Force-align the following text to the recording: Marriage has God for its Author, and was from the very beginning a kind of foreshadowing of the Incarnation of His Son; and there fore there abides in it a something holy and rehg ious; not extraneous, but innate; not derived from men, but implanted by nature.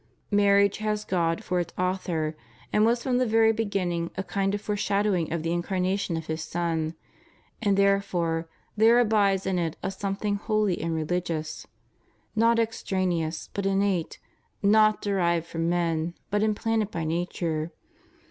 Marriage 0.31 0.79
has 0.79 1.05
God 1.05 1.43
for 1.43 1.59
its 1.59 1.75
Author, 1.77 2.35
and 2.73 2.83
was 2.87 3.03
from 3.03 3.19
the 3.19 3.25
very 3.27 3.51
beginning 3.53 4.09
a 4.17 4.23
kind 4.23 4.55
of 4.55 4.59
foreshadowing 4.61 5.31
of 5.31 5.43
the 5.43 5.51
Incarnation 5.53 6.17
of 6.17 6.25
His 6.25 6.41
Son; 6.43 6.95
and 7.61 7.77
there 7.77 8.01
fore 8.01 8.49
there 8.75 8.97
abides 8.97 9.45
in 9.45 9.59
it 9.59 9.77
a 9.83 9.91
something 9.91 10.37
holy 10.37 10.81
and 10.81 10.95
rehg 10.95 11.29
ious; 11.29 11.67
not 12.35 12.57
extraneous, 12.57 13.49
but 13.53 13.67
innate; 13.67 14.17
not 14.63 15.03
derived 15.03 15.45
from 15.45 15.69
men, 15.69 16.15
but 16.31 16.41
implanted 16.41 16.89
by 16.89 17.03
nature. 17.03 17.71